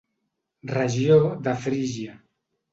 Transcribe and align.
Regió 0.71 1.19
de 1.49 1.55
Frígia. 1.69 2.19